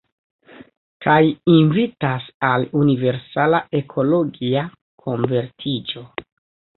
Kaj 1.05 1.17
invitas 1.55 2.25
al 2.47 2.65
universala 2.79 3.59
ekologia 3.81 4.65
konvertiĝo. 5.05 6.03